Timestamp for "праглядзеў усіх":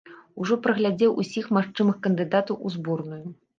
0.63-1.51